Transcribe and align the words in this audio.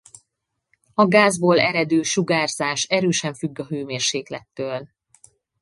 A 0.93 1.07
gázból 1.07 1.59
eredő 1.59 2.01
sugárzás 2.01 2.83
erősen 2.83 3.33
függ 3.33 3.59
a 3.59 3.65
hőmérséklettől. 3.65 4.87